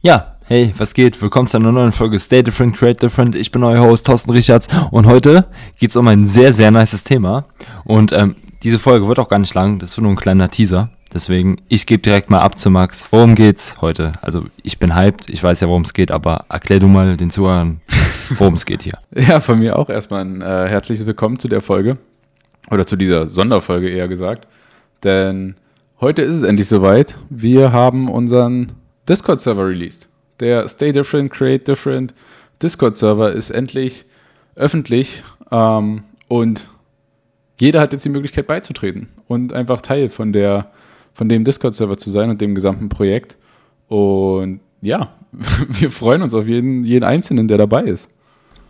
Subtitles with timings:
[0.00, 1.20] Ja, hey, was geht?
[1.20, 3.34] Willkommen zu einer neuen Folge Stay Different, Create Different.
[3.34, 7.02] Ich bin euer Host Thorsten Richards und heute geht es um ein sehr, sehr nices
[7.02, 7.46] Thema.
[7.84, 10.90] Und ähm, diese Folge wird auch gar nicht lang, das wird nur ein kleiner Teaser.
[11.12, 13.08] Deswegen, ich gebe direkt mal ab zu Max.
[13.10, 14.12] Worum geht's heute?
[14.22, 17.30] Also, ich bin hyped, ich weiß ja, worum es geht, aber erklär du mal den
[17.30, 17.80] Zuhörern,
[18.38, 18.98] worum es geht hier.
[19.16, 21.98] Ja, von mir auch erstmal ein äh, herzliches Willkommen zu der Folge.
[22.70, 24.46] Oder zu dieser Sonderfolge eher gesagt.
[25.02, 25.56] Denn
[26.00, 27.18] heute ist es endlich soweit.
[27.30, 28.68] Wir haben unseren
[29.08, 30.08] Discord-Server released.
[30.40, 32.14] Der Stay Different, Create Different
[32.62, 34.04] Discord-Server ist endlich
[34.54, 36.66] öffentlich ähm, und
[37.60, 40.70] jeder hat jetzt die Möglichkeit beizutreten und einfach Teil von, der,
[41.12, 43.36] von dem Discord-Server zu sein und dem gesamten Projekt.
[43.88, 45.14] Und ja,
[45.68, 48.08] wir freuen uns auf jeden, jeden Einzelnen, der dabei ist.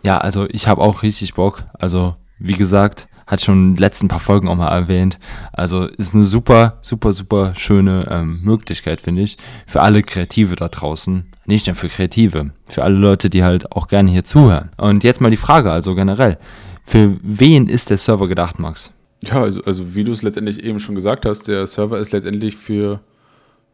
[0.01, 1.63] Ja, also ich habe auch richtig Bock.
[1.73, 5.19] Also, wie gesagt, hat schon in den letzten paar Folgen auch mal erwähnt.
[5.53, 9.37] Also ist eine super, super, super schöne ähm, Möglichkeit, finde ich,
[9.67, 11.31] für alle Kreative da draußen.
[11.45, 14.71] Nicht nur für Kreative, für alle Leute, die halt auch gerne hier zuhören.
[14.77, 16.39] Und jetzt mal die Frage, also generell,
[16.83, 18.91] für wen ist der Server gedacht, Max?
[19.23, 22.55] Ja, also, also wie du es letztendlich eben schon gesagt hast, der Server ist letztendlich
[22.55, 22.99] für,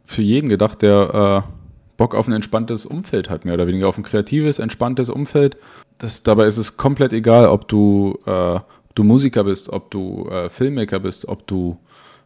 [0.03, 1.51] für jeden gedacht, der äh,
[1.95, 5.55] Bock auf ein entspanntes Umfeld hat, mehr oder weniger auf ein kreatives, entspanntes Umfeld.
[5.97, 8.59] Das, dabei ist es komplett egal, ob du äh,
[8.95, 11.77] du Musiker bist, ob du äh, Filmmaker bist, ob du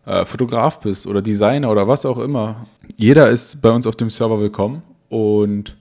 [0.06, 2.68] äh, Fotograf bist oder Designer oder was auch immer.
[2.96, 5.76] Jeder ist bei uns auf dem Server willkommen und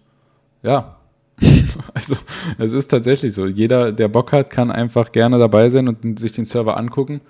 [0.62, 0.96] ja,
[1.94, 2.16] also
[2.58, 3.46] es ist tatsächlich so.
[3.46, 7.20] Jeder, der Bock hat, kann einfach gerne dabei sein und sich den Server angucken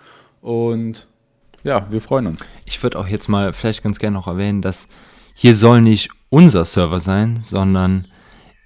[0.41, 1.06] und
[1.64, 2.48] ja, wir freuen uns.
[2.64, 4.89] Ich würde auch jetzt mal vielleicht ganz gerne noch erwähnen, dass
[5.34, 8.06] hier soll nicht unser Server sein, sondern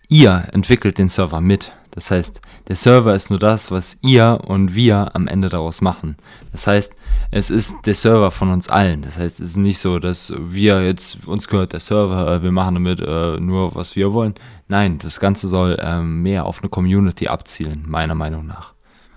[0.08, 1.72] ihr entwickelt den Server mit.
[1.92, 6.16] Das heißt, der Server ist nur das, was ihr und wir am Ende daraus machen.
[6.50, 6.94] Das heißt,
[7.30, 9.02] es ist der Server von uns allen.
[9.02, 12.50] Das heißt, es ist nicht so, dass wir jetzt, uns gehört der Server, äh, wir
[12.50, 14.34] machen damit äh, nur, was wir wollen.
[14.68, 18.72] Nein, das Ganze soll ähm, mehr auf eine Community abzielen, meiner Meinung nach.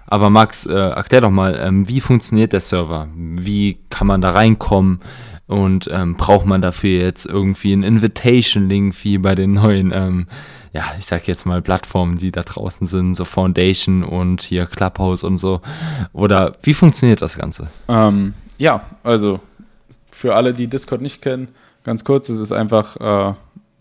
[0.07, 3.07] Aber Max, äh, erklär doch mal, ähm, wie funktioniert der Server?
[3.15, 4.99] Wie kann man da reinkommen?
[5.47, 10.25] Und ähm, braucht man dafür jetzt irgendwie einen Invitation-Link wie bei den neuen ähm,
[10.75, 15.23] ja, ich sag jetzt mal Plattformen, die da draußen sind, so Foundation und hier Clubhouse
[15.23, 15.61] und so.
[16.11, 17.69] Oder wie funktioniert das Ganze?
[17.87, 19.39] Ähm, ja, also
[20.11, 21.47] für alle, die Discord nicht kennen,
[21.85, 23.33] ganz kurz, es ist einfach äh,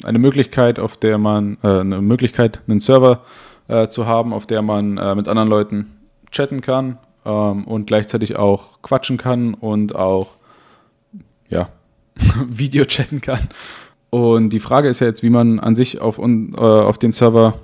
[0.05, 3.23] eine Möglichkeit, auf der man, äh, eine Möglichkeit, einen Server
[3.67, 5.97] äh, zu haben, auf der man äh, mit anderen Leuten
[6.31, 10.29] chatten kann ähm, und gleichzeitig auch quatschen kann und auch,
[11.55, 11.71] ja,
[12.49, 13.49] Video chatten kann.
[14.11, 17.55] Und die Frage ist ja jetzt, wie man an sich auf, äh, auf den Server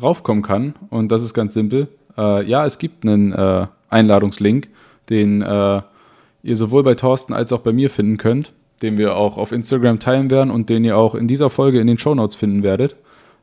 [0.00, 0.74] raufkommen kann.
[0.90, 1.88] Und das ist ganz simpel.
[2.18, 4.68] Äh, ja, es gibt einen äh, Einladungslink,
[5.08, 5.80] den äh,
[6.42, 8.52] ihr sowohl bei Thorsten als auch bei mir finden könnt,
[8.82, 11.86] den wir auch auf Instagram teilen werden und den ihr auch in dieser Folge in
[11.86, 12.96] den Show Notes finden werdet,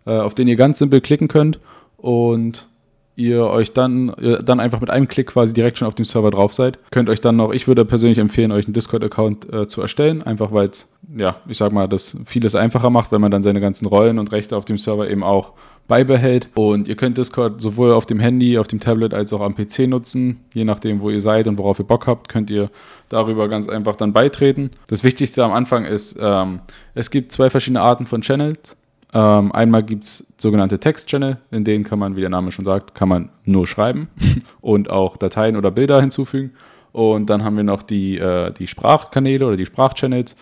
[0.06, 1.59] äh, auf den ihr ganz simpel klicken könnt
[1.97, 2.68] und
[3.16, 4.13] ihr euch dann,
[4.44, 6.79] dann einfach mit einem Klick quasi direkt schon auf dem Server drauf seid.
[6.91, 10.51] Könnt euch dann noch, ich würde persönlich empfehlen, euch einen Discord-Account äh, zu erstellen, einfach
[10.51, 13.85] weil es, ja, ich sag mal, das vieles einfacher macht, wenn man dann seine ganzen
[13.85, 15.53] Rollen und Rechte auf dem Server eben auch
[15.88, 16.50] beibehält.
[16.56, 19.88] Und ihr könnt Discord sowohl auf dem Handy, auf dem Tablet als auch am PC
[19.88, 20.40] nutzen.
[20.53, 22.69] Je nachdem, wo ihr seid und worauf ihr Bock habt, könnt ihr
[23.09, 24.72] darüber ganz einfach dann beitreten.
[24.88, 26.62] Das Wichtigste am Anfang ist, ähm,
[26.95, 28.75] es gibt zwei verschiedene Arten von Channels.
[29.13, 32.96] Ähm, einmal gibt es sogenannte Text-Channel, in denen kann man, wie der Name schon sagt,
[32.96, 34.07] kann man nur schreiben
[34.62, 36.53] und auch Dateien oder Bilder hinzufügen.
[36.91, 40.35] Und dann haben wir noch die, äh, die Sprachkanäle oder die Sprachchannels,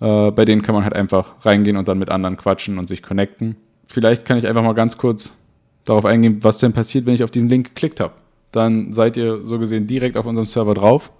[0.00, 3.02] äh, bei denen kann man halt einfach reingehen und dann mit anderen quatschen und sich
[3.02, 3.56] connecten.
[3.86, 5.36] Vielleicht kann ich einfach mal ganz kurz
[5.84, 8.12] darauf eingehen, was denn passiert, wenn ich auf diesen Link geklickt habe.
[8.52, 11.10] Dann seid ihr so gesehen direkt auf unserem Server drauf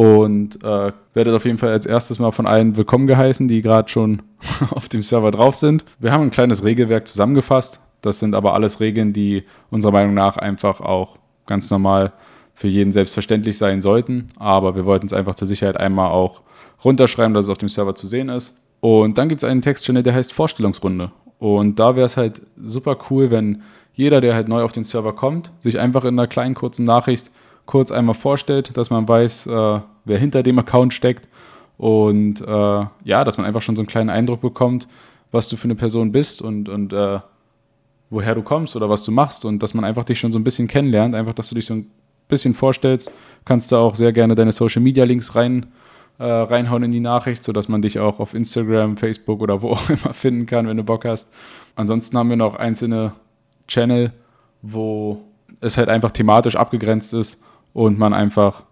[0.00, 3.90] und äh, werdet auf jeden Fall als erstes mal von allen willkommen geheißen, die gerade
[3.90, 4.22] schon
[4.70, 5.84] auf dem Server drauf sind.
[5.98, 7.82] Wir haben ein kleines Regelwerk zusammengefasst.
[8.00, 12.14] Das sind aber alles Regeln, die unserer Meinung nach einfach auch ganz normal
[12.54, 14.28] für jeden selbstverständlich sein sollten.
[14.38, 16.40] Aber wir wollten es einfach zur Sicherheit einmal auch
[16.82, 18.58] runterschreiben, dass es auf dem Server zu sehen ist.
[18.80, 21.12] Und dann gibt es einen Textchannel, der heißt Vorstellungsrunde.
[21.38, 25.12] Und da wäre es halt super cool, wenn jeder, der halt neu auf den Server
[25.12, 27.30] kommt, sich einfach in einer kleinen kurzen Nachricht
[27.70, 31.28] kurz einmal vorstellt, dass man weiß, äh, wer hinter dem Account steckt
[31.78, 34.88] und äh, ja, dass man einfach schon so einen kleinen Eindruck bekommt,
[35.30, 37.20] was du für eine Person bist und, und äh,
[38.10, 40.42] woher du kommst oder was du machst und dass man einfach dich schon so ein
[40.42, 41.88] bisschen kennenlernt, einfach, dass du dich so ein
[42.26, 43.12] bisschen vorstellst,
[43.44, 45.66] kannst du auch sehr gerne deine Social Media Links rein,
[46.18, 49.88] äh, reinhauen in die Nachricht, sodass man dich auch auf Instagram, Facebook oder wo auch
[49.90, 51.32] immer finden kann, wenn du Bock hast.
[51.76, 53.12] Ansonsten haben wir noch einzelne
[53.68, 54.12] Channel,
[54.60, 55.22] wo
[55.60, 58.64] es halt einfach thematisch abgegrenzt ist und man einfach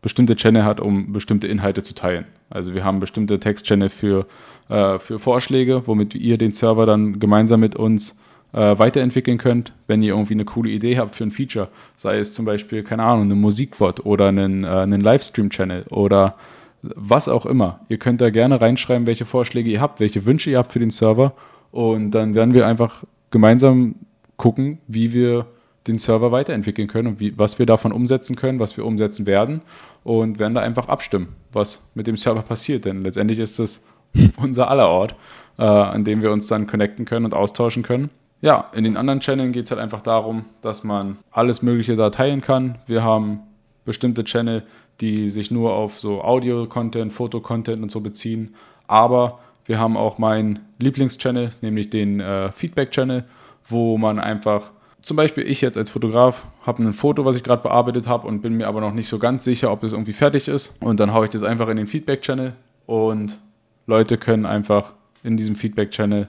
[0.00, 2.26] bestimmte Channel hat, um bestimmte Inhalte zu teilen.
[2.50, 4.26] Also wir haben bestimmte Text-Channel für,
[4.68, 8.18] äh, für Vorschläge, womit ihr den Server dann gemeinsam mit uns
[8.52, 11.68] äh, weiterentwickeln könnt, wenn ihr irgendwie eine coole Idee habt für ein Feature.
[11.96, 16.36] Sei es zum Beispiel, keine Ahnung, einen Musikbot oder einen, äh, einen Livestream-Channel oder
[16.82, 17.80] was auch immer.
[17.88, 20.90] Ihr könnt da gerne reinschreiben, welche Vorschläge ihr habt, welche Wünsche ihr habt für den
[20.90, 21.34] Server.
[21.72, 23.96] Und dann werden wir einfach gemeinsam
[24.36, 25.46] gucken, wie wir
[25.88, 29.62] den Server weiterentwickeln können und wie, was wir davon umsetzen können, was wir umsetzen werden
[30.04, 32.84] und werden da einfach abstimmen, was mit dem Server passiert.
[32.84, 33.84] Denn letztendlich ist es
[34.40, 35.14] unser aller Ort,
[35.58, 38.10] äh, an dem wir uns dann connecten können und austauschen können.
[38.40, 42.10] Ja, in den anderen Channeln geht es halt einfach darum, dass man alles Mögliche da
[42.10, 42.78] teilen kann.
[42.86, 43.40] Wir haben
[43.84, 44.62] bestimmte Channel,
[45.00, 48.54] die sich nur auf so Audio-Content, Foto-Content und so beziehen.
[48.86, 53.24] Aber wir haben auch meinen Lieblingschannel, nämlich den äh, Feedback-Channel,
[53.64, 54.70] wo man einfach,
[55.08, 58.42] zum Beispiel ich jetzt als Fotograf, habe ein Foto, was ich gerade bearbeitet habe und
[58.42, 60.80] bin mir aber noch nicht so ganz sicher, ob es irgendwie fertig ist.
[60.82, 62.52] Und dann haue ich das einfach in den Feedback-Channel
[62.84, 63.38] und
[63.86, 64.92] Leute können einfach
[65.24, 66.28] in diesem Feedback-Channel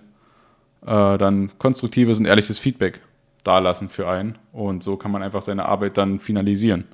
[0.85, 3.01] äh, dann konstruktives und ehrliches Feedback
[3.43, 4.37] dalassen für einen.
[4.53, 6.85] Und so kann man einfach seine Arbeit dann finalisieren.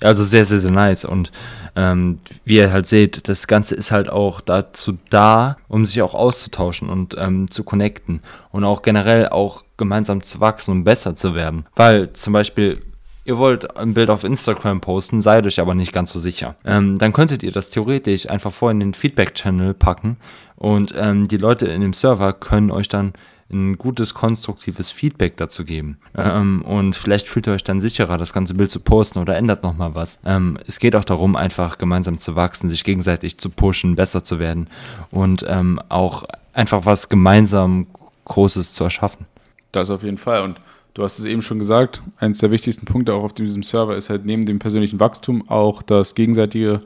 [0.00, 1.04] Also sehr, sehr, sehr nice.
[1.04, 1.30] Und
[1.76, 6.14] ähm, wie ihr halt seht, das Ganze ist halt auch dazu da, um sich auch
[6.14, 8.20] auszutauschen und ähm, zu connecten.
[8.50, 11.66] Und auch generell auch gemeinsam zu wachsen und besser zu werden.
[11.74, 12.82] Weil zum Beispiel,
[13.24, 16.56] ihr wollt ein Bild auf Instagram posten, seid euch aber nicht ganz so sicher.
[16.64, 20.16] Ähm, dann könntet ihr das theoretisch einfach vorher in den Feedback-Channel packen
[20.56, 23.12] und ähm, die Leute in dem Server können euch dann
[23.50, 25.98] ein gutes, konstruktives Feedback dazu geben.
[26.16, 29.62] Ähm, und vielleicht fühlt ihr euch dann sicherer, das ganze Bild zu posten oder ändert
[29.62, 30.18] nochmal was.
[30.24, 34.38] Ähm, es geht auch darum, einfach gemeinsam zu wachsen, sich gegenseitig zu pushen, besser zu
[34.38, 34.68] werden
[35.10, 37.86] und ähm, auch einfach was gemeinsam
[38.24, 39.26] Großes zu erschaffen.
[39.74, 40.42] Das auf jeden Fall.
[40.42, 40.60] Und
[40.94, 44.08] du hast es eben schon gesagt, eines der wichtigsten Punkte auch auf diesem Server ist
[44.08, 46.80] halt neben dem persönlichen Wachstum auch das gegenseitige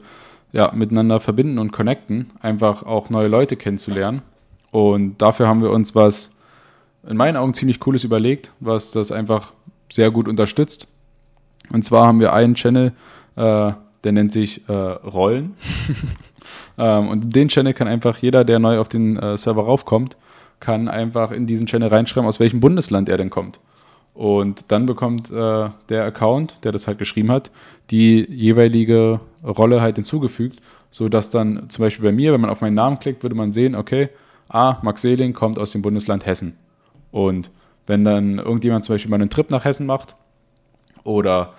[0.51, 4.23] ja, miteinander verbinden und connecten, einfach auch neue Leute kennenzulernen.
[4.71, 6.35] Und dafür haben wir uns was
[7.07, 9.53] in meinen Augen ziemlich cooles überlegt, was das einfach
[9.91, 10.87] sehr gut unterstützt.
[11.71, 12.93] Und zwar haben wir einen Channel,
[13.35, 13.71] äh,
[14.03, 15.53] der nennt sich äh, Rollen.
[16.79, 20.17] ähm, und den Channel kann einfach jeder, der neu auf den äh, Server raufkommt,
[20.59, 23.59] kann einfach in diesen Channel reinschreiben, aus welchem Bundesland er denn kommt.
[24.13, 27.51] Und dann bekommt äh, der Account, der das halt geschrieben hat,
[27.89, 30.59] die jeweilige Rolle halt hinzugefügt,
[30.89, 33.75] sodass dann zum Beispiel bei mir, wenn man auf meinen Namen klickt, würde man sehen,
[33.75, 34.09] okay,
[34.49, 36.57] ah, Max Seeling kommt aus dem Bundesland Hessen.
[37.11, 37.49] Und
[37.87, 40.15] wenn dann irgendjemand zum Beispiel mal einen Trip nach Hessen macht
[41.03, 41.53] oder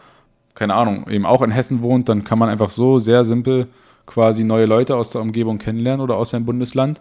[0.55, 3.69] keine Ahnung, eben auch in Hessen wohnt, dann kann man einfach so sehr simpel
[4.07, 7.01] quasi neue Leute aus der Umgebung kennenlernen oder aus seinem Bundesland.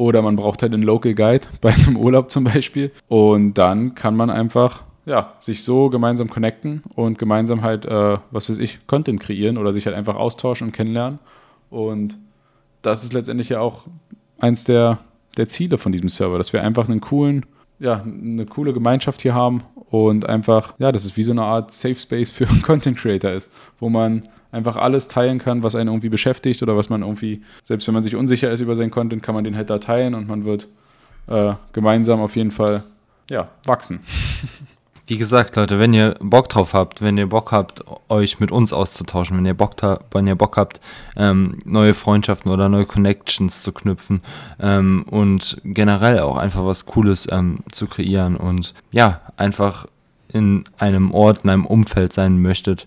[0.00, 2.90] Oder man braucht halt einen Local Guide bei einem Urlaub zum Beispiel.
[3.08, 8.48] Und dann kann man einfach ja, sich so gemeinsam connecten und gemeinsam halt, äh, was
[8.48, 11.18] weiß ich, Content kreieren oder sich halt einfach austauschen und kennenlernen.
[11.68, 12.16] Und
[12.80, 13.84] das ist letztendlich ja auch
[14.38, 15.00] eins der,
[15.36, 17.44] der Ziele von diesem Server, dass wir einfach einen coolen
[17.80, 21.72] ja, eine coole Gemeinschaft hier haben und einfach, ja, das ist wie so eine Art
[21.72, 23.50] Safe Space für Content Creator ist,
[23.80, 24.22] wo man
[24.52, 28.02] einfach alles teilen kann, was einen irgendwie beschäftigt oder was man irgendwie, selbst wenn man
[28.02, 30.68] sich unsicher ist über seinen Content, kann man den halt da teilen und man wird
[31.28, 32.82] äh, gemeinsam auf jeden Fall,
[33.30, 34.00] ja, wachsen.
[35.10, 38.72] Wie gesagt, Leute, wenn ihr Bock drauf habt, wenn ihr Bock habt, euch mit uns
[38.72, 39.72] auszutauschen, wenn ihr Bock,
[40.12, 40.80] wenn ihr Bock habt,
[41.16, 44.22] ähm, neue Freundschaften oder neue Connections zu knüpfen
[44.60, 49.88] ähm, und generell auch einfach was Cooles ähm, zu kreieren und ja, einfach
[50.32, 52.86] in einem Ort, in einem Umfeld sein möchtet,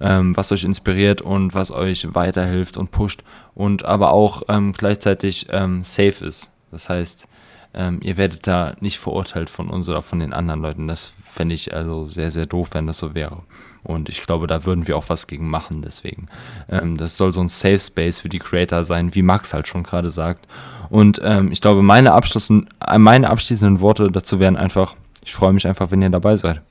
[0.00, 3.22] ähm, was euch inspiriert und was euch weiterhilft und pusht
[3.54, 6.50] und aber auch ähm, gleichzeitig ähm, safe ist.
[6.70, 7.28] Das heißt,
[7.74, 10.88] ähm, ihr werdet da nicht verurteilt von uns oder von den anderen Leuten.
[10.88, 13.42] Das fände ich also sehr, sehr doof, wenn das so wäre.
[13.84, 15.82] Und ich glaube, da würden wir auch was gegen machen.
[15.82, 16.26] Deswegen,
[16.68, 19.82] ähm, das soll so ein Safe Space für die Creator sein, wie Max halt schon
[19.82, 20.46] gerade sagt.
[20.90, 25.52] Und ähm, ich glaube, meine, Abschließenden, äh, meine abschließenden Worte dazu wären einfach, ich freue
[25.52, 26.62] mich einfach, wenn ihr dabei seid.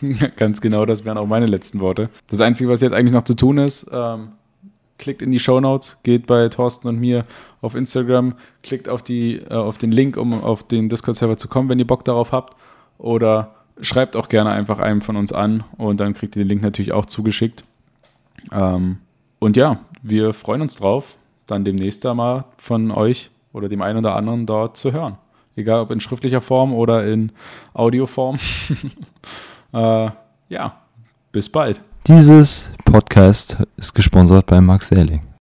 [0.36, 2.10] Ganz genau, das wären auch meine letzten Worte.
[2.28, 4.28] Das Einzige, was jetzt eigentlich noch zu tun ist, ähm,
[5.04, 7.26] klickt in die Show Notes, geht bei Thorsten und mir
[7.60, 11.68] auf Instagram, klickt auf, die, äh, auf den Link, um auf den Discord-Server zu kommen,
[11.68, 12.56] wenn ihr Bock darauf habt.
[12.96, 16.62] Oder schreibt auch gerne einfach einem von uns an und dann kriegt ihr den Link
[16.62, 17.64] natürlich auch zugeschickt.
[18.50, 18.96] Ähm,
[19.40, 24.16] und ja, wir freuen uns drauf, dann demnächst einmal von euch oder dem einen oder
[24.16, 25.18] anderen dort zu hören.
[25.54, 27.30] Egal ob in schriftlicher Form oder in
[27.74, 28.38] Audioform.
[29.74, 30.10] äh,
[30.48, 30.80] ja,
[31.30, 31.82] bis bald.
[32.06, 35.22] Dieses Podcast ist gesponsert bei Max Erling.